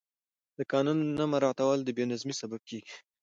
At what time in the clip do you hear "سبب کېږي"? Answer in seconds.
2.41-2.93